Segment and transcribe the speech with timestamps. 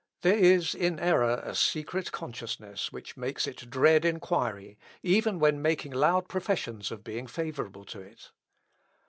[0.23, 5.91] There is in error a secret consciousness which makes it dread enquiry even when making
[5.91, 8.31] loud professions of being favourable to it.